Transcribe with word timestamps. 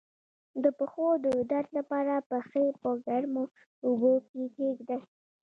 د 0.63 0.65
پښو 0.77 1.07
د 1.25 1.27
درد 1.51 1.69
لپاره 1.79 2.13
پښې 2.29 2.65
په 2.81 2.89
ګرمو 3.05 3.43
اوبو 3.85 4.13
کې 4.27 4.43
کیږدئ 4.55 4.99